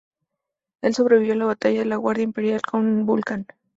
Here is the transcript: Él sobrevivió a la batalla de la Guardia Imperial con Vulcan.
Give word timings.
Él 0.81 0.95
sobrevivió 0.95 1.33
a 1.33 1.37
la 1.37 1.45
batalla 1.45 1.81
de 1.81 1.85
la 1.85 1.95
Guardia 1.97 2.23
Imperial 2.23 2.63
con 2.63 3.05
Vulcan. 3.05 3.45